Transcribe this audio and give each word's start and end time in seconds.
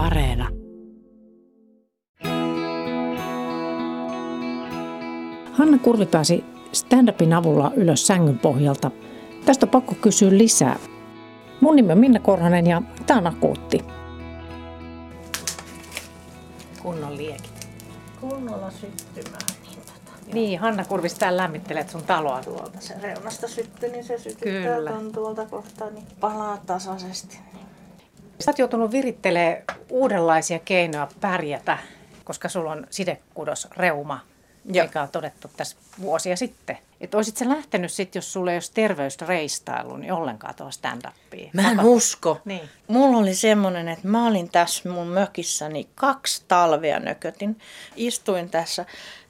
Areena. 0.00 0.48
Hanna 5.52 5.78
Kurvi 5.82 6.06
pääsi 6.06 6.44
stand-upin 6.72 7.32
avulla 7.34 7.72
ylös 7.76 8.06
sängyn 8.06 8.38
pohjalta. 8.38 8.90
Tästä 9.44 9.66
on 9.66 9.70
pakko 9.70 9.94
kysyä 9.94 10.30
lisää. 10.30 10.76
Mun 11.60 11.76
nimi 11.76 11.92
on 11.92 11.98
Minna 11.98 12.20
Korhonen 12.20 12.66
ja 12.66 12.82
tämä 13.06 13.18
on 13.18 13.26
Akuutti. 13.26 13.84
Kunnon 16.82 17.16
liekit. 17.16 17.68
Kunnolla 18.20 18.70
syttymään. 18.70 19.40
Niin, 19.62 19.76
tota, 19.78 20.34
Niin, 20.34 20.60
Hanna 20.60 20.84
Kurvis 20.84 21.14
täällä 21.14 21.42
lämmittelet 21.42 21.90
sun 21.90 22.02
taloa. 22.02 22.40
tuolta 22.42 22.80
se 22.80 22.94
reunasta 23.02 23.48
syttyi, 23.48 23.90
niin 23.90 24.04
se 24.04 24.18
sytyttää 24.18 24.76
Kyllä. 24.76 24.90
ton 24.90 25.12
tuolta 25.12 25.46
kohtaa, 25.46 25.90
niin 25.90 26.06
palaa 26.20 26.58
tasaisesti. 26.66 27.38
Sä 28.40 28.50
oot 28.50 28.58
joutunut 28.58 28.92
virittelemään 28.92 29.62
uudenlaisia 29.90 30.58
keinoja 30.58 31.08
pärjätä, 31.20 31.78
koska 32.24 32.48
sulla 32.48 32.72
on 32.72 32.86
sidekudosreuma, 32.90 34.20
Joo. 34.64 34.86
mikä 34.86 35.02
on 35.02 35.08
todettu 35.08 35.50
tässä 35.56 35.76
vuosia 36.00 36.36
sitten. 36.36 36.78
Että 37.00 37.16
olisit 37.16 37.36
sä 37.36 37.48
lähtenyt 37.48 37.92
sitten, 37.92 38.18
jos 38.20 38.32
sulla 38.32 38.50
ei 38.50 38.56
olisi 38.56 38.72
terveysreistailu, 38.74 39.96
niin 39.96 40.12
ollenkaan 40.12 40.54
tuohon 40.54 40.72
stand-upiin. 40.72 41.50
Mä 41.52 41.70
en 41.70 41.76
Tapa- 41.76 41.88
usko. 41.88 42.40
Niin. 42.44 42.68
Mulla 42.88 43.18
oli 43.18 43.34
semmonen, 43.34 43.88
että 43.88 44.08
mä 44.08 44.26
olin 44.26 44.50
tässä 44.50 44.88
mun 44.88 45.06
mökissäni 45.06 45.88
kaksi 45.94 46.44
talvea 46.48 46.98
nökötin. 47.00 47.58
Istuin 47.96 48.50
tässä 48.50 48.86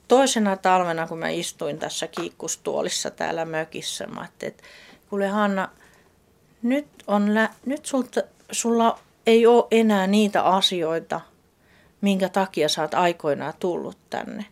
toisena 0.08 0.56
talvena, 0.56 1.06
kun 1.06 1.18
mä 1.18 1.28
istuin 1.28 1.78
tässä 1.78 2.06
kiikkustuolissa 2.06 3.10
täällä 3.10 3.44
mökissä. 3.44 4.06
Mä 4.06 4.20
ajattelin, 4.20 4.54
että 4.54 4.64
kuule 5.10 5.28
Hanna, 5.28 5.68
nyt, 6.62 6.86
on 7.06 7.34
lä- 7.34 7.50
nyt 7.66 7.86
sulta, 7.86 8.20
sulla 8.52 8.98
ei 9.26 9.46
ole 9.46 9.64
enää 9.70 10.06
niitä 10.06 10.42
asioita, 10.42 11.20
minkä 12.00 12.28
takia 12.28 12.68
sä 12.68 12.82
oot 12.82 12.94
aikoinaan 12.94 13.54
tullut 13.58 13.98
tänne. 14.10 14.46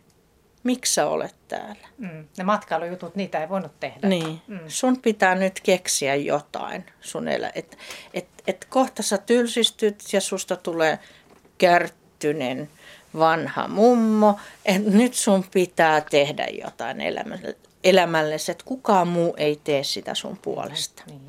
Miksi 0.63 0.93
sä 0.93 1.07
olet 1.07 1.35
täällä? 1.47 1.87
Mm. 1.97 2.27
Ne 2.37 2.43
matkailujutut, 2.43 3.15
niitä 3.15 3.41
ei 3.41 3.49
voinut 3.49 3.79
tehdä. 3.79 4.07
Niin. 4.07 4.41
Mm. 4.47 4.59
Sun 4.67 5.01
pitää 5.01 5.35
nyt 5.35 5.59
keksiä 5.59 6.15
jotain 6.15 6.85
sun 7.01 7.27
elä. 7.27 7.51
Et, 7.55 7.77
et, 8.13 8.27
et 8.47 8.65
kohta 8.69 9.03
sä 9.03 9.17
tylsistyt 9.17 10.03
ja 10.13 10.21
susta 10.21 10.55
tulee 10.55 10.99
kärttynen 11.57 12.69
vanha 13.17 13.67
mummo. 13.67 14.39
Et 14.65 14.85
nyt 14.85 15.13
sun 15.13 15.45
pitää 15.51 16.01
tehdä 16.01 16.47
jotain 16.63 17.01
elämälle, 17.01 17.55
elämällesi, 17.83 18.51
että 18.51 18.65
kukaan 18.65 19.07
muu 19.07 19.33
ei 19.37 19.59
tee 19.63 19.83
sitä 19.83 20.15
sun 20.15 20.37
puolesta. 20.37 21.03
Niin. 21.07 21.21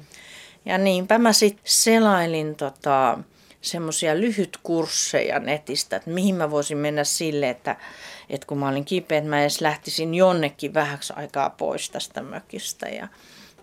Ja 0.64 0.78
niinpä 0.78 1.18
mä 1.18 1.32
sitten 1.32 1.62
selailin 1.64 2.56
tota, 2.56 3.18
semmoisia 3.60 4.16
lyhytkursseja 4.16 5.38
netistä, 5.38 5.96
että 5.96 6.10
mihin 6.10 6.34
mä 6.34 6.50
voisin 6.50 6.78
mennä 6.78 7.04
sille, 7.04 7.50
että, 7.50 7.76
että 8.30 8.46
kun 8.46 8.58
mä 8.58 8.68
olin 8.68 8.84
kipeä, 8.84 9.18
että 9.18 9.30
mä 9.30 9.40
edes 9.40 9.60
lähtisin 9.60 10.14
jonnekin 10.14 10.74
vähäksi 10.74 11.12
aikaa 11.16 11.50
pois 11.50 11.90
tästä 11.90 12.22
mökistä. 12.22 12.88
Ja, 12.88 13.08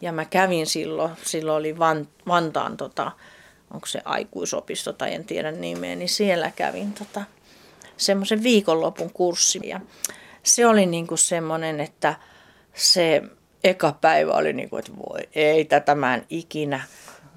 ja 0.01 0.11
mä 0.11 0.25
kävin 0.25 0.67
silloin, 0.67 1.11
silloin 1.23 1.57
oli 1.57 1.79
Van, 1.79 2.07
Vantaan, 2.27 2.77
tota, 2.77 3.11
onko 3.71 3.85
se 3.85 4.01
aikuisopisto 4.05 4.93
tai 4.93 5.13
en 5.13 5.25
tiedä 5.25 5.51
nimeä, 5.51 5.95
niin 5.95 6.09
siellä 6.09 6.51
kävin 6.51 6.93
tota, 6.93 7.23
semmoisen 7.97 8.43
viikonlopun 8.43 9.13
kurssin. 9.13 9.67
Ja 9.67 9.79
se 10.43 10.67
oli 10.67 10.85
niinku 10.85 11.17
semmoinen, 11.17 11.79
että 11.79 12.15
se 12.73 13.21
eka 13.67 13.97
päivä 14.01 14.31
oli 14.31 14.53
niin 14.53 14.69
kuin, 14.69 14.79
että 14.79 14.91
voi 14.97 15.19
ei 15.35 15.65
tätä 15.65 15.95
mä 15.95 16.13
en 16.13 16.25
ikinä. 16.29 16.81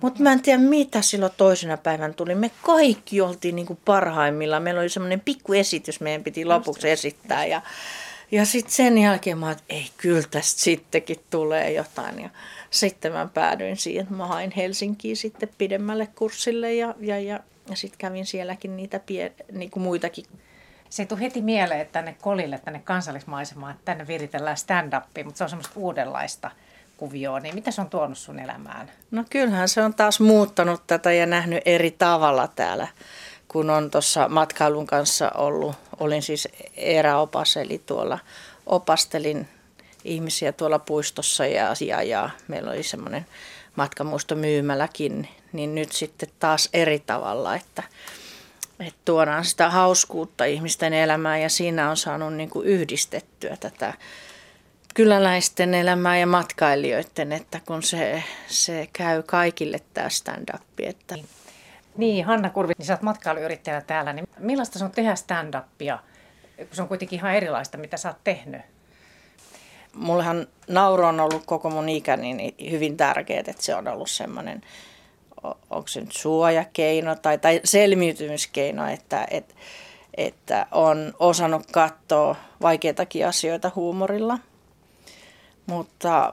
Mutta 0.00 0.22
mä 0.22 0.32
en 0.32 0.42
tiedä 0.42 0.58
mitä 0.58 1.02
silloin 1.02 1.32
toisena 1.36 1.76
päivänä 1.76 2.14
tuli. 2.14 2.34
Me 2.34 2.50
kaikki 2.62 3.20
oltiin 3.20 3.56
niin 3.56 3.66
kuin 3.66 3.78
parhaimmillaan. 3.84 4.62
Meillä 4.62 4.80
oli 4.80 4.88
semmoinen 4.88 5.20
pikku 5.20 5.52
esitys, 5.52 6.00
meidän 6.00 6.24
piti 6.24 6.44
lopuksi 6.44 6.90
esittää. 6.90 7.46
Ja, 7.46 7.62
ja 8.32 8.44
sitten 8.44 8.72
sen 8.72 8.98
jälkeen 8.98 9.38
mä 9.38 9.50
että 9.50 9.64
ei 9.68 9.86
kyllä 9.96 10.22
tästä 10.30 10.60
sittenkin 10.60 11.20
tulee 11.30 11.72
jotain. 11.72 12.20
Ja 12.20 12.30
sitten 12.70 13.12
mä 13.12 13.28
päädyin 13.34 13.76
siihen, 13.76 14.02
että 14.02 14.14
mä 14.14 14.26
hain 14.26 14.52
Helsinkiin 14.56 15.16
sitten 15.16 15.48
pidemmälle 15.58 16.08
kurssille 16.14 16.74
ja, 16.74 16.94
ja, 17.00 17.20
ja, 17.20 17.40
ja 17.70 17.76
sitten 17.76 17.98
kävin 17.98 18.26
sielläkin 18.26 18.76
niitä 18.76 19.00
pie, 19.06 19.32
niin 19.52 19.70
kuin 19.70 19.82
muitakin 19.82 20.24
Se 20.90 21.02
ei 21.02 21.06
tule 21.06 21.20
heti 21.20 21.42
mieleen, 21.42 21.80
että 21.80 21.92
tänne 21.92 22.16
kolille, 22.20 22.58
tänne 22.58 22.80
kansallismaisemaan, 22.84 23.72
että 23.72 23.84
tänne 23.84 24.06
viritellään 24.06 24.56
stand-upia, 24.56 25.24
mutta 25.24 25.38
se 25.38 25.44
on 25.44 25.50
semmoista 25.50 25.72
uudenlaista 25.76 26.50
kuvioa. 26.96 27.40
Niin 27.40 27.54
mitä 27.54 27.70
se 27.70 27.80
on 27.80 27.90
tuonut 27.90 28.18
sun 28.18 28.38
elämään? 28.38 28.90
No 29.10 29.24
kyllähän 29.30 29.68
se 29.68 29.82
on 29.82 29.94
taas 29.94 30.20
muuttanut 30.20 30.86
tätä 30.86 31.12
ja 31.12 31.26
nähnyt 31.26 31.62
eri 31.64 31.90
tavalla 31.90 32.48
täällä, 32.48 32.88
kun 33.48 33.70
on 33.70 33.90
tuossa 33.90 34.28
matkailun 34.28 34.86
kanssa 34.86 35.30
ollut. 35.30 35.76
Olin 36.00 36.22
siis 36.22 36.48
eräopas, 36.76 37.56
eli 37.56 37.82
tuolla 37.86 38.18
opastelin 38.66 39.48
ihmisiä 40.04 40.52
tuolla 40.52 40.78
puistossa 40.78 41.46
ja, 41.46 41.74
ja, 41.80 42.02
ja 42.02 42.30
meillä 42.48 42.70
oli 42.70 42.82
semmoinen 42.82 43.26
matkamuistomyymäläkin, 43.76 45.28
niin 45.52 45.74
nyt 45.74 45.92
sitten 45.92 46.28
taas 46.38 46.68
eri 46.72 46.98
tavalla, 46.98 47.54
että, 47.54 47.82
että 48.80 49.00
tuodaan 49.04 49.44
sitä 49.44 49.70
hauskuutta 49.70 50.44
ihmisten 50.44 50.92
elämään 50.92 51.42
ja 51.42 51.48
siinä 51.48 51.90
on 51.90 51.96
saanut 51.96 52.34
niin 52.34 52.50
kuin 52.50 52.66
yhdistettyä 52.66 53.56
tätä 53.56 53.94
kyläläisten 54.94 55.74
elämää 55.74 56.18
ja 56.18 56.26
matkailijoiden, 56.26 57.32
että 57.32 57.60
kun 57.66 57.82
se, 57.82 58.22
se 58.46 58.88
käy 58.92 59.22
kaikille 59.22 59.80
tämä 59.94 60.08
stand-up. 60.08 60.62
Että 60.78 61.14
Niin, 61.96 62.24
Hanna 62.24 62.50
Kurvi, 62.50 62.72
niin 62.78 62.86
sä 62.86 62.92
oot 62.92 63.02
matkailuyrittäjänä 63.02 63.80
täällä, 63.80 64.12
niin 64.12 64.28
millaista 64.38 64.78
se 64.78 64.84
on 64.84 64.90
tehdä 64.90 65.14
stand-upia, 65.14 65.98
kun 66.56 66.68
se 66.72 66.82
on 66.82 66.88
kuitenkin 66.88 67.18
ihan 67.18 67.34
erilaista, 67.34 67.78
mitä 67.78 67.96
sä 67.96 68.08
oot 68.08 68.24
tehnyt? 68.24 68.62
mullehan 69.94 70.46
nauru 70.68 71.04
on 71.04 71.20
ollut 71.20 71.46
koko 71.46 71.70
mun 71.70 71.88
ikäni 71.88 72.34
niin 72.34 72.70
hyvin 72.70 72.96
tärkeää, 72.96 73.40
että 73.46 73.62
se 73.62 73.74
on 73.74 73.88
ollut 73.88 74.10
semmoinen, 74.10 74.60
onko 75.44 75.88
se 75.88 76.00
nyt 76.00 76.12
suojakeino 76.12 77.14
tai, 77.14 77.38
tai 77.38 77.60
selviytymiskeino, 77.64 78.88
että, 78.88 79.26
että, 79.30 79.54
että 80.16 80.66
on 80.70 81.14
osannut 81.18 81.66
katsoa 81.72 82.36
vaikeitakin 82.62 83.26
asioita 83.26 83.70
huumorilla. 83.74 84.38
Mutta 85.66 86.32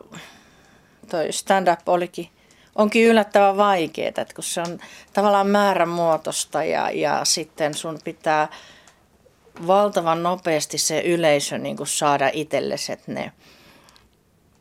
toi 1.09 1.31
stand-up 1.31 1.89
olikin, 1.89 2.29
onkin 2.75 3.05
yllättävän 3.05 3.57
vaikeaa, 3.57 4.07
että 4.07 4.25
kun 4.35 4.43
se 4.43 4.61
on 4.61 4.79
tavallaan 5.13 5.47
määrämuotoista 5.47 6.63
ja, 6.63 6.91
ja 6.91 7.25
sitten 7.25 7.73
sun 7.73 7.99
pitää 8.03 8.47
valtavan 9.67 10.23
nopeasti 10.23 10.77
se 10.77 11.01
yleisö 11.01 11.57
niin 11.57 11.77
saada 11.83 12.29
itsellesi, 12.33 12.93
että 12.93 13.11
ne, 13.11 13.31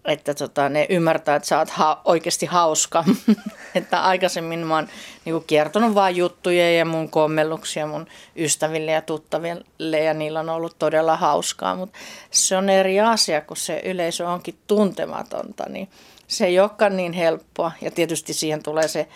että 0.06 0.34
tota, 0.34 0.69
ne 0.69 0.87
ymmärtää, 0.89 1.37
että 1.37 1.49
sä 1.49 1.59
oot 1.59 1.71
ha- 1.71 2.00
oikeasti 2.05 2.47
hauska. 2.47 3.05
että 3.75 4.03
aikaisemmin 4.03 4.67
mä 4.67 4.75
oon 4.75 4.89
niin 5.25 5.33
kuin 5.34 5.44
kiertonut 5.47 5.94
vaan 5.94 6.17
juttuja 6.17 6.72
ja 6.72 6.84
mun 6.84 7.11
kommelluksia 7.11 7.87
mun 7.87 8.06
ystäville 8.37 8.91
ja 8.91 9.03
tuttaville 9.03 10.00
ja 10.05 10.15
niillä 10.15 10.41
on 10.41 10.49
ollut 10.49 10.78
todella 10.78 11.16
hauskaa. 11.16 11.77
Mutta 11.77 11.99
se 12.31 12.56
on 12.56 12.69
eri 12.69 13.00
asia, 13.00 13.41
kun 13.41 13.56
se 13.56 13.83
yleisö 13.84 14.28
onkin 14.28 14.59
tuntematonta, 14.66 15.65
niin 15.69 15.89
se 16.28 16.47
ei 16.47 16.61
olekaan 16.61 16.97
niin 16.97 17.12
helppoa. 17.12 17.72
Ja 17.81 17.91
tietysti 17.91 18.34
siihen 18.34 18.62
tulee 18.62 18.89
se 18.89 19.09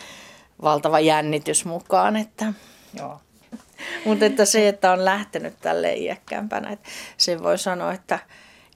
valtava 0.62 1.00
jännitys 1.00 1.64
mukaan, 1.64 2.16
että 2.16 2.52
Joo. 2.94 3.20
mutta 4.04 4.24
että 4.24 4.44
se, 4.44 4.68
että 4.68 4.92
on 4.92 5.04
lähtenyt 5.04 5.54
tälle 5.60 5.94
iäkkäämpänä, 5.94 6.70
että 6.70 6.88
sen 7.16 7.42
voi 7.42 7.58
sanoa, 7.58 7.92
että 7.92 8.18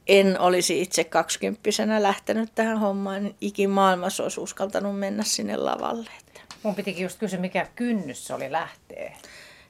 en 0.08 0.40
olisi 0.40 0.82
itse 0.82 1.04
kaksikymppisenä 1.04 2.02
lähtenyt 2.02 2.50
tähän 2.54 2.78
hommaan, 2.78 3.22
niin 3.22 3.36
ikimaailmassa 3.40 4.22
olisi 4.22 4.40
uskaltanut 4.40 4.98
mennä 4.98 5.22
sinne 5.22 5.56
lavalle. 5.56 6.10
Mun 6.62 6.74
pitikin 6.74 7.02
just 7.02 7.18
kysyä, 7.18 7.38
mikä 7.38 7.66
kynnys 7.76 8.26
se 8.26 8.34
oli 8.34 8.52
lähteä. 8.52 9.12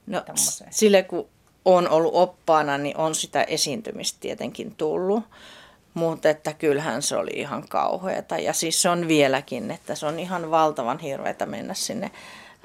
No, 0.07 0.21
Tämmöiseen. 0.21 0.73
sille 0.73 1.03
kun 1.03 1.27
on 1.65 1.89
ollut 1.89 2.15
oppaana, 2.15 2.77
niin 2.77 2.97
on 2.97 3.15
sitä 3.15 3.43
esiintymistä 3.43 4.17
tietenkin 4.19 4.75
tullut. 4.75 5.23
Mutta 5.93 6.29
että 6.29 6.53
kyllähän 6.53 7.01
se 7.01 7.15
oli 7.15 7.31
ihan 7.33 7.67
kauheata. 7.67 8.37
Ja 8.37 8.53
siis 8.53 8.81
se 8.81 8.89
on 8.89 9.07
vieläkin, 9.07 9.71
että 9.71 9.95
se 9.95 10.05
on 10.05 10.19
ihan 10.19 10.51
valtavan 10.51 10.99
hirveätä 10.99 11.45
mennä 11.45 11.73
sinne 11.73 12.11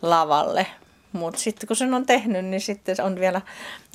lavalle. 0.03 0.67
Mutta 1.13 1.41
sitten 1.41 1.67
kun 1.67 1.77
sen 1.77 1.95
on 1.95 2.07
tehnyt, 2.07 2.45
niin 2.45 2.61
sitten 2.61 2.97
on 3.03 3.21
vielä 3.21 3.41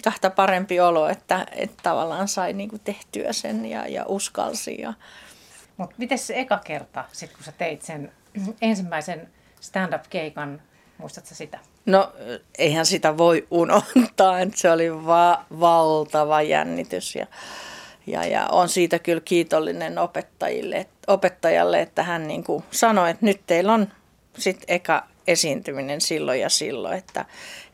kahta 0.03 0.29
parempi 0.29 0.79
olo, 0.79 1.09
että, 1.09 1.45
että 1.51 1.77
tavallaan 1.83 2.27
sai 2.27 2.53
niinku 2.53 2.79
tehtyä 2.83 3.33
sen 3.33 3.65
ja, 3.65 3.87
ja 3.87 4.05
uskalsi. 4.07 4.81
Ja, 4.81 4.93
Mutta 5.77 5.95
miten 5.97 6.17
se 6.17 6.39
eka 6.39 6.57
kerta, 6.57 7.05
sit 7.11 7.33
kun 7.33 7.43
sä 7.43 7.51
teit 7.51 7.81
sen 7.81 8.11
ensimmäisen 8.61 9.29
stand-up-keikan, 9.61 10.61
muistatko 10.97 11.35
sitä? 11.35 11.59
No 11.85 12.11
eihän 12.57 12.85
sitä 12.85 13.17
voi 13.17 13.47
unohtaa, 13.51 14.39
että 14.39 14.57
se 14.57 14.71
oli 14.71 15.05
va- 15.05 15.45
valtava 15.59 16.41
jännitys 16.41 17.15
ja, 17.15 17.27
ja, 18.07 18.25
ja 18.25 18.47
on 18.47 18.69
siitä 18.69 18.99
kyllä 18.99 19.21
kiitollinen 19.25 19.97
opettajille, 19.97 20.85
opettajalle, 21.07 21.81
että 21.81 22.03
hän 22.03 22.27
niin 22.27 22.43
kuin 22.43 22.63
sanoi, 22.71 23.09
että 23.09 23.25
nyt 23.25 23.41
teillä 23.47 23.73
on 23.73 23.87
sitten 24.37 24.75
eka 24.75 25.07
esiintyminen 25.27 26.01
silloin 26.01 26.39
ja 26.39 26.49
silloin, 26.49 26.97
että, 26.97 27.25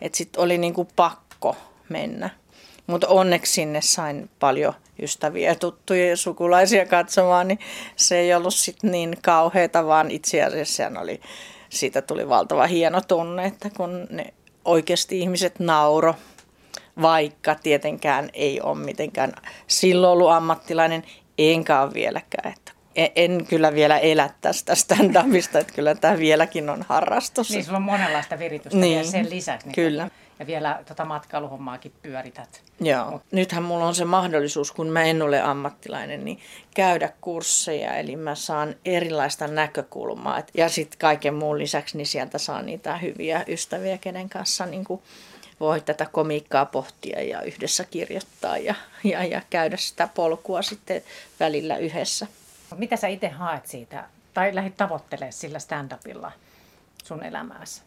että 0.01 0.18
sitten 0.18 0.44
oli 0.44 0.57
niin 0.57 0.74
kuin 0.74 0.88
pakko 0.95 1.56
mennä. 1.89 2.30
Mutta 2.88 3.07
onneksi 3.07 3.53
sinne 3.53 3.81
sain 3.81 4.30
paljon 4.39 4.74
ystäviä, 5.01 5.56
tuttuja 5.56 6.09
ja 6.09 6.18
sukulaisia 6.18 6.86
katsomaan, 6.86 7.48
niin 7.48 7.59
se 7.95 8.19
ei 8.19 8.33
ollut 8.33 8.53
sitten 8.53 8.92
niin 8.92 9.18
kauheata, 9.21 9.86
vaan 9.86 10.12
itse 10.12 10.44
asiassa 10.44 10.92
oli, 11.00 11.21
siitä 11.69 12.01
tuli 12.01 12.30
valtava 12.30 12.68
hieno 12.68 13.01
tunne, 13.01 13.45
että 13.45 13.69
kun 13.77 14.07
ne 14.09 14.33
oikeasti 14.65 15.19
ihmiset 15.19 15.59
nauro, 15.59 16.15
vaikka 17.01 17.56
tietenkään 17.56 18.30
ei 18.33 18.62
ole 18.62 18.77
mitenkään 18.77 19.33
silloin 19.68 20.13
ollut 20.13 20.31
ammattilainen, 20.31 21.03
enkä 21.38 21.81
ole 21.81 21.94
vieläkään. 21.94 22.53
Että 22.53 22.71
en 22.95 23.45
kyllä 23.49 23.73
vielä 23.73 23.97
elä 23.97 24.29
tästä 24.41 24.75
stand-upista, 24.75 25.59
että 25.59 25.73
kyllä 25.73 25.95
tämä 25.95 26.17
vieläkin 26.17 26.69
on 26.69 26.85
harrastus. 26.89 27.49
Niin, 27.49 27.65
sulla 27.65 27.77
on 27.77 27.83
monenlaista 27.83 28.39
viritystä 28.39 28.77
niin, 28.77 28.97
ja 28.97 29.03
sen 29.03 29.29
lisäksi. 29.29 29.67
Niin 29.67 29.75
kyllä. 29.75 30.09
Ja 30.39 30.47
vielä 30.47 30.83
tota 30.88 31.05
matkailuhommaakin 31.05 31.93
pyörität. 32.01 32.61
Joo. 32.79 33.11
Mut. 33.11 33.21
Nythän 33.31 33.63
mulla 33.63 33.85
on 33.85 33.95
se 33.95 34.05
mahdollisuus, 34.05 34.71
kun 34.71 34.88
mä 34.88 35.03
en 35.03 35.21
ole 35.21 35.41
ammattilainen, 35.41 36.25
niin 36.25 36.39
käydä 36.75 37.09
kursseja. 37.21 37.95
Eli 37.95 38.15
mä 38.15 38.35
saan 38.35 38.75
erilaista 38.85 39.47
näkökulmaa. 39.47 40.43
ja 40.53 40.69
sitten 40.69 40.99
kaiken 40.99 41.33
muun 41.33 41.59
lisäksi 41.59 41.97
niin 41.97 42.07
sieltä 42.07 42.38
saa 42.38 42.61
niitä 42.61 42.97
hyviä 42.97 43.43
ystäviä, 43.47 43.97
kenen 43.97 44.29
kanssa 44.29 44.65
niin 44.65 44.83
kuin 44.83 45.01
voi 45.59 45.81
tätä 45.81 46.07
komiikkaa 46.11 46.65
pohtia 46.65 47.23
ja 47.23 47.41
yhdessä 47.41 47.83
kirjoittaa 47.83 48.57
ja, 48.57 48.75
ja, 49.03 49.23
ja 49.23 49.41
käydä 49.49 49.77
sitä 49.77 50.09
polkua 50.15 50.61
sitten 50.61 51.01
välillä 51.39 51.77
yhdessä. 51.77 52.27
Mitä 52.75 52.95
sä 52.95 53.07
itse 53.07 53.29
haet 53.29 53.68
siitä 53.68 54.03
tai 54.33 54.56
lähdit 54.56 54.77
tavoittelemaan 54.77 55.33
sillä 55.33 55.59
stand-upilla 55.59 56.31
sun 57.03 57.23
elämääsi? 57.23 57.81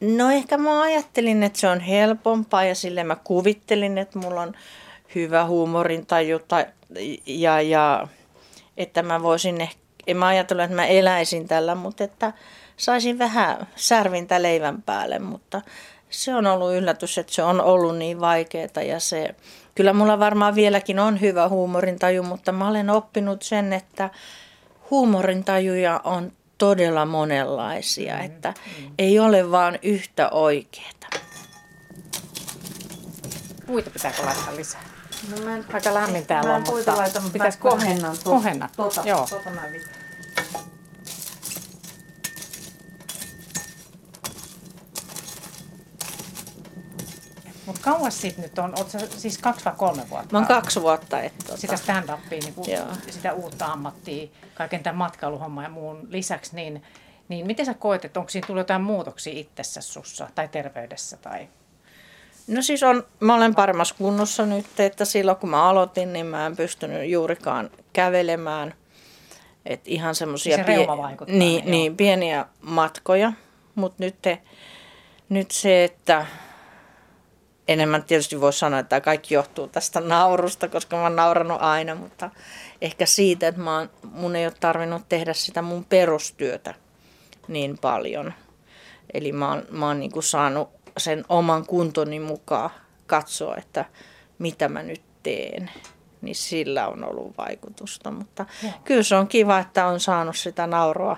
No 0.00 0.30
ehkä 0.30 0.56
mä 0.56 0.80
ajattelin, 0.80 1.42
että 1.42 1.58
se 1.58 1.68
on 1.68 1.80
helpompaa 1.80 2.64
ja 2.64 2.74
sille 2.74 3.04
mä 3.04 3.16
kuvittelin, 3.24 3.98
että 3.98 4.18
mulla 4.18 4.40
on 4.40 4.54
hyvä 5.14 5.46
huumorintaju 5.46 6.38
tai, 6.38 6.66
ja, 7.26 7.60
ja 7.60 8.08
että 8.76 9.02
mä 9.02 9.22
voisin 9.22 9.60
ehkä, 9.60 9.80
en 10.06 10.16
mä 10.16 10.26
ajatellut, 10.26 10.64
että 10.64 10.76
mä 10.76 10.86
eläisin 10.86 11.48
tällä, 11.48 11.74
mutta 11.74 12.04
että 12.04 12.32
saisin 12.76 13.18
vähän 13.18 13.66
särvintä 13.76 14.42
leivän 14.42 14.82
päälle, 14.82 15.18
mutta 15.18 15.62
se 16.10 16.34
on 16.34 16.46
ollut 16.46 16.74
yllätys, 16.74 17.18
että 17.18 17.32
se 17.32 17.42
on 17.42 17.60
ollut 17.60 17.96
niin 17.96 18.20
vaikeaa 18.20 18.82
ja 18.86 19.00
se, 19.00 19.34
kyllä 19.74 19.92
mulla 19.92 20.18
varmaan 20.18 20.54
vieläkin 20.54 20.98
on 20.98 21.20
hyvä 21.20 21.48
huumorintaju, 21.48 22.22
mutta 22.22 22.52
mä 22.52 22.68
olen 22.68 22.90
oppinut 22.90 23.42
sen, 23.42 23.72
että 23.72 24.10
huumorintajuja 24.90 26.00
on 26.04 26.32
todella 26.58 27.06
monenlaisia, 27.06 28.16
mm, 28.16 28.24
että 28.24 28.54
mm. 28.80 28.90
ei 28.98 29.18
ole 29.18 29.50
vaan 29.50 29.78
yhtä 29.82 30.28
oikeaa. 30.30 30.86
Puita 33.66 33.90
pitääkö 33.90 34.22
laittaa 34.24 34.56
lisää? 34.56 34.82
No 35.30 35.44
mä 35.44 35.56
en, 35.56 35.64
Aika 35.72 35.94
lämmin 35.94 36.26
täällä 36.26 36.54
on, 36.54 36.62
mutta 36.66 36.96
laita, 36.96 37.22
pitäisi 37.32 37.58
kohennan. 37.58 38.16
Kohenna, 38.24 38.68
tota, 38.76 39.02
joo. 39.04 39.26
Tota 39.30 39.50
kauas 47.86 48.20
sitten 48.20 48.42
nyt 48.42 48.58
on, 48.58 48.72
oot 48.78 48.88
siis 49.16 49.38
kaksi 49.38 49.64
vai 49.64 49.74
kolme 49.76 50.02
vuotta? 50.10 50.28
Mä 50.32 50.38
oon 50.38 50.46
kaksi 50.46 50.82
vuotta. 50.82 51.20
Että, 51.20 51.44
tota... 51.44 51.60
Sitä 51.60 51.76
stand-upia, 51.76 52.38
niin 52.40 52.54
kuin, 52.54 52.66
sitä 53.10 53.32
uutta 53.32 53.66
ammattia, 53.66 54.28
kaiken 54.54 54.82
tämän 54.82 54.96
matkailuhomman 54.96 55.64
ja 55.64 55.70
muun 55.70 56.08
lisäksi, 56.10 56.56
niin, 56.56 56.82
niin 57.28 57.46
miten 57.46 57.66
sä 57.66 57.74
koet, 57.74 58.04
että 58.04 58.20
onko 58.20 58.30
siinä 58.30 58.46
tullut 58.46 58.60
jotain 58.60 58.82
muutoksia 58.82 59.32
itsessä 59.36 59.80
sussa 59.80 60.28
tai 60.34 60.48
terveydessä? 60.48 61.16
Tai... 61.16 61.48
No 62.46 62.62
siis 62.62 62.82
on, 62.82 63.04
mä 63.20 63.34
olen 63.34 63.54
paremmassa 63.54 63.94
kunnossa 63.98 64.46
nyt, 64.46 64.80
että 64.80 65.04
silloin 65.04 65.36
kun 65.36 65.50
mä 65.50 65.64
aloitin, 65.68 66.12
niin 66.12 66.26
mä 66.26 66.46
en 66.46 66.56
pystynyt 66.56 67.10
juurikaan 67.10 67.70
kävelemään. 67.92 68.74
Että 69.66 69.90
ihan 69.90 70.14
semmoisia 70.14 70.56
niin 70.56 70.66
se 70.66 70.72
pie- 70.72 71.38
niin, 71.38 71.70
niin, 71.70 71.96
pieniä 71.96 72.46
matkoja, 72.60 73.32
mutta 73.74 74.04
nyt, 74.04 74.16
nyt 75.28 75.50
se, 75.50 75.84
että 75.84 76.26
enemmän 77.68 78.02
tietysti 78.02 78.40
voi 78.40 78.52
sanoa, 78.52 78.80
että 78.80 78.88
tämä 78.88 79.00
kaikki 79.00 79.34
johtuu 79.34 79.68
tästä 79.68 80.00
naurusta, 80.00 80.68
koska 80.68 80.96
mä 80.96 81.02
oon 81.02 81.16
naurannut 81.16 81.62
aina, 81.62 81.94
mutta 81.94 82.30
ehkä 82.80 83.06
siitä, 83.06 83.48
että 83.48 83.60
mä 83.60 83.78
oon, 83.78 83.90
mun 84.02 84.36
ei 84.36 84.46
ole 84.46 84.54
tarvinnut 84.60 85.08
tehdä 85.08 85.32
sitä 85.32 85.62
mun 85.62 85.84
perustyötä 85.84 86.74
niin 87.48 87.78
paljon. 87.78 88.32
Eli 89.14 89.32
mä 89.32 89.48
oon, 89.48 89.62
mä 89.70 89.86
oon 89.86 90.00
niin 90.00 90.12
kuin 90.12 90.22
saanut 90.22 90.68
sen 90.98 91.24
oman 91.28 91.66
kuntoni 91.66 92.20
mukaan 92.20 92.70
katsoa, 93.06 93.56
että 93.56 93.84
mitä 94.38 94.68
mä 94.68 94.82
nyt 94.82 95.02
teen. 95.22 95.70
Niin 96.20 96.36
sillä 96.36 96.88
on 96.88 97.04
ollut 97.04 97.38
vaikutusta, 97.38 98.10
mutta 98.10 98.46
Joo. 98.62 98.72
kyllä 98.84 99.02
se 99.02 99.16
on 99.16 99.28
kiva, 99.28 99.58
että 99.58 99.86
on 99.86 100.00
saanut 100.00 100.36
sitä 100.36 100.66
nauroa 100.66 101.16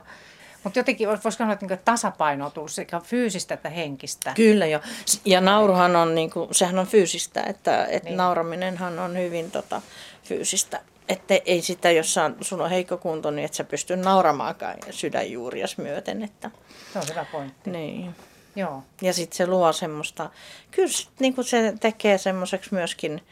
mutta 0.68 0.78
jotenkin 0.78 1.08
voisi 1.08 1.30
sanoa, 1.30 1.52
että 1.52 1.66
niin 1.66 1.78
tasapainotuu 1.84 2.68
sekä 2.68 3.00
fyysistä 3.00 3.54
että 3.54 3.70
henkistä. 3.70 4.32
Kyllä 4.34 4.66
jo. 4.66 4.80
Ja 5.24 5.40
nauruhan 5.40 5.96
on, 5.96 6.14
niin 6.14 6.30
kuin, 6.30 6.54
sehän 6.54 6.78
on 6.78 6.86
fyysistä, 6.86 7.42
että, 7.42 7.84
että 7.84 8.08
niin. 8.08 8.16
nauraminenhan 8.16 8.98
on 8.98 9.18
hyvin 9.18 9.50
tota, 9.50 9.82
fyysistä. 10.24 10.80
Että 11.08 11.34
ei 11.44 11.62
sitä, 11.62 11.90
jos 11.90 12.16
sun 12.40 12.60
on 12.60 12.70
heikko 12.70 12.96
kunto, 12.96 13.30
niin 13.30 13.44
et 13.44 13.54
sä 13.54 13.64
pysty 13.64 13.96
nauramaankaan 13.96 14.76
sydänjuurias 14.90 15.78
myöten. 15.78 16.22
Että, 16.22 16.50
se 16.92 16.98
on 16.98 17.04
hyvä 17.10 17.26
pointti. 17.32 17.70
Niin. 17.70 18.14
Joo. 18.56 18.82
Ja 19.02 19.12
sitten 19.12 19.36
se 19.36 19.46
luo 19.46 19.72
semmoista, 19.72 20.30
kyllä 20.70 20.88
niin 21.18 21.34
kuin 21.34 21.44
se 21.44 21.74
tekee 21.80 22.18
semmoiseksi 22.18 22.74
myöskin, 22.74 23.22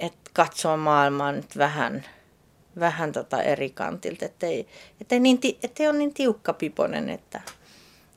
että 0.00 0.30
katsoo 0.32 0.76
maailmaa 0.76 1.32
nyt 1.32 1.58
vähän– 1.58 2.04
vähän 2.80 3.12
tota 3.12 3.42
eri 3.42 3.70
kantilta, 3.70 4.24
ettei, 4.24 4.66
ettei, 5.00 5.20
niin, 5.20 5.40
ettei 5.62 5.88
ole 5.88 5.98
niin 5.98 6.14
tiukkapiponen, 6.14 7.10
että 7.10 7.40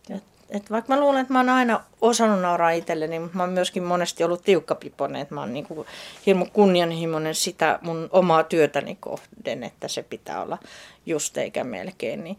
et, 0.10 0.24
et 0.50 0.72
vaikka 0.72 0.94
mä 0.94 1.00
luulen, 1.00 1.22
että 1.22 1.34
mä 1.34 1.40
oon 1.40 1.50
aina 1.50 1.84
osannut 2.02 2.42
nauraa 2.42 2.72
itselleni, 2.72 3.20
mutta 3.20 3.38
mä 3.38 3.44
oon 3.44 3.54
myöskin 3.54 3.84
monesti 3.84 4.24
ollut 4.24 4.44
tiukkapiponen, 4.44 5.22
että 5.22 5.36
mä 5.36 5.42
oon 5.42 5.54
niinku 5.54 5.86
hirmu 6.26 6.46
kunnianhimoinen 6.46 7.36
sitä 7.36 7.80
mun 7.82 8.10
omaa 8.12 8.44
työtäni 8.44 8.98
kohden, 9.00 9.64
että 9.64 9.88
se 9.88 10.04
pitää 10.04 10.42
olla 10.42 10.58
just 11.06 11.38
eikä 11.38 11.64
melkein, 11.64 12.24
niin 12.24 12.38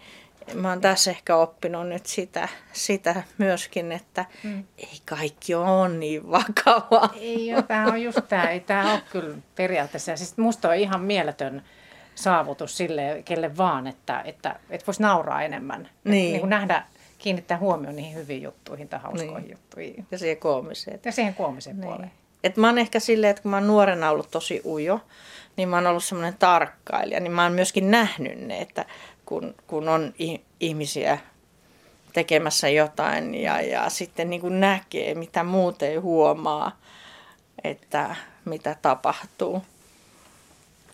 mä 0.55 0.69
oon 0.69 0.81
tässä 0.81 1.11
ehkä 1.11 1.37
oppinut 1.37 1.89
nyt 1.89 2.07
sitä, 2.07 2.49
sitä 2.73 3.23
myöskin, 3.39 3.93
että 3.93 4.25
mm. 4.45 4.65
ei 4.79 4.99
kaikki 5.05 5.55
ole 5.55 5.89
niin 5.89 6.31
vakavaa. 6.31 7.15
Ei 7.21 7.50
tämä 7.69 7.87
on 7.87 8.03
just 8.03 8.19
tämä, 8.29 8.50
ei 8.50 8.61
tämä 8.61 8.93
ole 8.93 9.03
kyllä 9.12 9.37
periaatteessa. 9.55 10.17
Siis 10.17 10.37
musta 10.37 10.69
on 10.69 10.75
ihan 10.75 11.00
mieletön 11.00 11.62
saavutus 12.14 12.76
sille, 12.76 13.23
kelle 13.25 13.57
vaan, 13.57 13.87
että, 13.87 14.23
että, 14.25 14.61
että 14.71 14.87
voisi 14.87 15.02
nauraa 15.02 15.43
enemmän. 15.43 15.88
Niin. 16.05 16.12
niin 16.33 16.40
kuin 16.40 16.50
nähdä, 16.50 16.85
kiinnittää 17.19 17.59
huomioon 17.59 17.97
niihin 17.97 18.14
hyviin 18.14 18.43
juttuihin 18.43 18.88
tai 18.88 19.00
hauskoihin 19.00 19.43
niin. 19.43 19.50
juttuihin. 19.50 20.07
Ja 20.11 20.19
siihen 20.19 20.37
koomiseen. 20.37 21.00
Ja 21.05 21.12
siihen 21.12 21.35
koomiseen 21.35 21.76
niin. 21.76 21.88
puoleen. 21.88 22.11
Et 22.45 22.57
mä 22.57 22.67
oon 22.67 22.79
ehkä 22.79 23.00
silleen, 23.00 23.31
että 23.31 23.43
kun 23.43 23.50
mä 23.50 23.57
oon 23.57 23.67
nuorena 23.67 24.11
ollut 24.11 24.31
tosi 24.31 24.62
ujo, 24.64 25.00
niin 25.57 25.69
mä 25.69 25.76
oon 25.76 25.87
ollut 25.87 26.05
semmoinen 26.05 26.37
tarkkailija, 26.38 27.21
niin 27.21 27.33
mä 27.33 27.43
oon 27.43 27.52
myöskin 27.52 27.90
nähnyt 27.90 28.38
ne, 28.38 28.61
että 28.61 28.85
kun, 29.26 29.55
kun 29.67 29.88
on 29.88 30.14
ihmisiä 30.61 31.19
tekemässä 32.12 32.69
jotain 32.69 33.35
ja, 33.35 33.61
ja 33.61 33.90
sitten 33.90 34.31
niin 34.31 34.40
kuin 34.40 34.61
näkee, 34.61 35.14
mitä 35.14 35.45
muut 35.45 35.83
ei 35.83 35.97
huomaa, 35.97 36.76
että 37.64 38.17
mitä 38.45 38.76
tapahtuu 38.83 39.62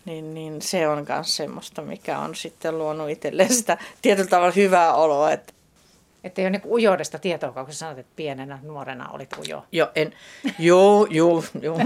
niin, 0.06 0.34
niin 0.34 0.62
se 0.62 0.88
on 0.88 1.06
myös 1.08 1.36
semmoista, 1.36 1.82
mikä 1.82 2.18
on 2.18 2.34
sitten 2.34 2.78
luonut 2.78 3.10
itselleen 3.10 3.54
sitä 3.54 3.78
tietyllä 4.02 4.30
tavalla 4.30 4.52
hyvää 4.52 4.94
oloa. 4.94 5.32
Että 5.32 5.52
että 6.24 6.42
ei 6.42 6.46
ole 6.46 6.50
niin 6.50 6.72
ujoudesta 6.72 7.18
tietoa, 7.18 7.64
kun 7.64 7.72
sanoit, 7.74 7.98
että 7.98 8.12
pienenä 8.16 8.58
nuorena 8.62 9.08
olit 9.08 9.30
ujo. 9.38 9.64
Joo, 9.72 9.88
en, 9.94 10.12
joo, 10.58 11.06
joo, 11.10 11.44
joo. 11.60 11.78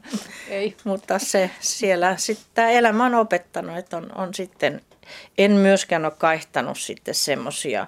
ei. 0.48 0.76
Mutta 0.84 1.18
se 1.18 1.50
siellä 1.60 2.16
sitten 2.16 2.70
elämä 2.70 3.06
on 3.06 3.14
opettanut, 3.14 3.78
että 3.78 3.96
on, 3.96 4.12
on 4.14 4.34
sitten, 4.34 4.80
en 5.38 5.52
myöskään 5.52 6.04
ole 6.04 6.12
kaihtanut 6.18 6.78
sitten 6.78 7.14
semmoisia 7.14 7.86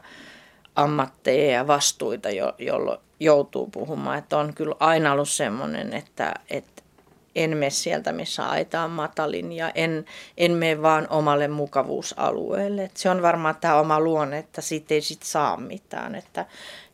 ammatteja 0.77 1.53
ja 1.53 1.67
vastuita, 1.67 2.31
jo, 2.31 2.55
jolloin 2.59 3.01
joutuu 3.21 3.67
puhumaan. 3.67 4.19
Että 4.19 4.39
on 4.39 4.55
kyllä 4.55 4.75
aina 4.81 5.13
ollut 5.13 5.29
semmoinen, 5.29 5.93
että, 5.93 6.35
että 6.51 6.74
en 7.35 7.57
mene 7.57 7.71
sieltä, 7.71 8.13
missä 8.13 8.49
aita 8.49 8.83
on 8.83 8.91
matalin 8.91 9.53
ja 9.53 9.71
en, 9.75 10.05
en 10.37 10.53
mene 10.53 10.83
vaan 10.83 11.07
omalle 11.11 11.49
mukavuusalueelle. 11.49 12.85
Et 12.85 12.97
se 12.97 13.11
on 13.11 13.23
varmaan 13.23 13.57
tämä 13.61 13.81
oma 13.81 14.01
luonne, 14.01 14.39
että 14.39 14.61
siitä 14.61 14.95
ei 14.95 15.01
sit 15.01 15.23
saa 15.23 15.57
mitään. 15.57 16.15
Että 16.15 16.47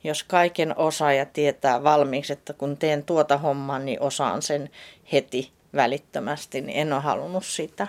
jos 0.05 0.25
kaiken 0.25 0.79
osaa 0.79 1.13
ja 1.13 1.27
tietää 1.27 1.83
valmiiksi, 1.83 2.33
että 2.33 2.53
kun 2.53 2.77
teen 2.77 3.03
tuota 3.03 3.39
hommaa, 3.39 3.79
niin 3.79 4.01
osaan 4.01 4.43
sen 4.43 4.71
heti 5.13 5.53
välittömästi, 5.75 6.61
niin 6.61 6.79
en 6.79 6.93
ole 6.93 7.03
halunnut 7.03 7.45
sitä. 7.45 7.89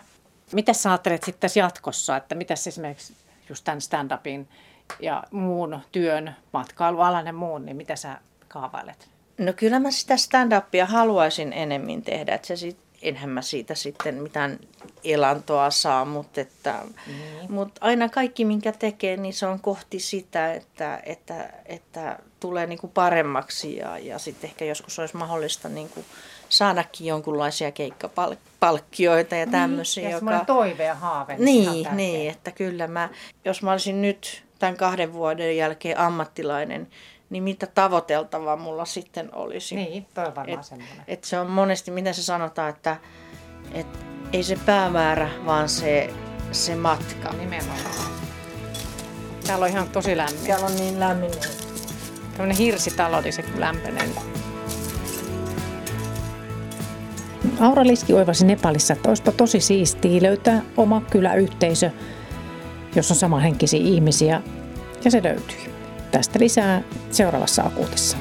Mitä 0.54 0.74
sä 0.74 0.90
ajattelet 0.90 1.24
sitten 1.24 1.42
tässä 1.42 1.60
jatkossa, 1.60 2.18
että 2.18 2.36
mitä 2.36 2.54
esimerkiksi 2.54 3.14
just 3.50 3.64
tämän 3.64 3.82
stand-upin 3.82 4.48
ja 5.00 5.24
muun 5.32 5.80
työn, 5.92 6.36
matkailualan 6.54 7.28
ja 7.28 7.34
muun, 7.34 7.66
niin 7.66 7.78
mitä 7.78 7.96
sä 7.96 8.18
kaavailet? 8.48 9.10
No 9.38 9.54
kyllä 9.54 9.80
mä 9.80 9.92
sitä 9.92 10.16
stand-upia 10.16 10.86
haluaisin 10.86 11.54
enemmän 11.54 12.02
tehdä, 12.02 12.36
että 12.36 12.48
se 12.48 12.56
sit, 12.56 12.78
enhän 13.02 13.30
mä 13.30 13.42
siitä 13.42 13.76
sitten 13.76 14.16
mitään 14.16 14.60
elantoa 15.04 15.70
saa, 15.70 16.06
mutta, 16.06 16.42
että, 16.42 16.76
mm. 17.08 17.54
mutta 17.54 17.82
aina 17.86 18.10
kaikki 18.10 18.46
minkä 18.46 18.72
tekee, 18.72 19.18
niin 19.18 19.34
se 19.34 19.46
on 19.46 19.60
kohti 19.60 20.00
sitä, 20.00 20.54
että, 20.54 21.00
että, 21.06 21.50
että 21.66 22.20
tulee 22.40 22.68
niin 22.68 22.80
kuin 22.80 22.92
paremmaksi 22.92 23.76
ja, 23.76 23.98
ja 23.98 24.20
sitten 24.20 24.50
ehkä 24.50 24.66
joskus 24.66 25.00
olisi 25.00 25.18
mahdollista 25.18 25.70
niin 25.70 25.90
kuin 25.90 26.06
saadakin 26.50 27.08
jonkunlaisia 27.08 27.72
keikkapalkkioita 27.72 29.36
ja 29.36 29.48
tämmöisiä. 29.48 30.04
Niin, 30.04 30.12
ja 30.12 30.34
joka... 30.36 30.46
toive 30.46 30.84
ja 30.84 30.96
haave. 30.96 31.36
Niin, 31.38 31.88
niin, 31.92 32.32
että 32.32 32.52
kyllä 32.52 32.88
mä, 32.88 33.10
jos 33.46 33.64
mä 33.64 33.72
olisin 33.72 34.02
nyt 34.02 34.44
tämän 34.60 34.78
kahden 34.78 35.14
vuoden 35.14 35.58
jälkeen 35.58 36.00
ammattilainen, 36.00 36.88
niin 37.32 37.44
mitä 37.44 37.68
tavoiteltavaa 37.68 38.58
mulla 38.58 38.86
sitten 38.86 39.36
olisi. 39.36 39.76
Niin, 39.76 40.06
toi 40.14 40.26
on 40.26 40.36
varmaan 40.36 40.60
et, 40.60 40.66
semmoinen. 40.66 41.04
Et 41.08 41.24
se 41.24 41.40
on 41.40 41.50
monesti, 41.50 41.92
miten 41.92 42.14
se 42.14 42.24
sanotaan, 42.24 42.70
että 42.70 42.98
et 43.74 43.88
ei 44.34 44.44
se 44.44 44.58
päämäärä, 44.66 45.30
vaan 45.46 45.70
se, 45.70 46.14
se 46.52 46.76
matka. 46.76 47.34
Nimenomaan. 47.34 48.12
Täällä 49.48 49.64
on 49.64 49.70
ihan 49.72 49.90
tosi 49.90 50.18
lämmin. 50.18 50.48
Täällä 50.48 50.66
on 50.66 50.76
niin 50.76 51.00
lämmin. 51.00 51.32
Tämmöinen 52.32 52.58
hirsitalo, 52.58 53.22
niin 53.22 53.34
se 53.34 53.44
lämpenee. 53.58 54.10
Aura 57.60 57.88
Liski 57.88 58.14
oivasi 58.14 58.46
Nepalissa, 58.46 58.94
että 58.94 59.10
olisipa 59.10 59.32
tosi 59.32 59.60
siistiä 59.60 60.22
löytää 60.22 60.62
oma 60.78 61.02
kyläyhteisö, 61.12 61.92
jossa 62.96 63.14
on 63.14 63.20
samanhenkisiä 63.20 63.80
ihmisiä, 63.80 64.42
ja 65.06 65.12
se 65.12 65.24
löytyi. 65.24 65.81
Tästä 66.12 66.40
lisää 66.40 66.82
seuraavassa 67.12 67.64
akuutissa. 67.64 68.18